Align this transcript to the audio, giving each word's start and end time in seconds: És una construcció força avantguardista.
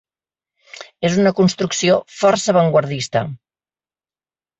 És 1.09 1.17
una 1.23 1.33
construcció 1.39 1.97
força 2.21 2.49
avantguardista. 2.55 3.23